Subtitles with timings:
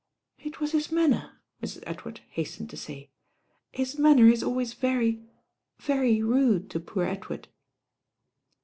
[0.39, 1.69] It was hit manner," Mn.
[1.85, 3.09] Edward hastened to •ay.
[3.71, 5.29] His manner is always very—
[5.77, 7.49] very rude to poor Edward."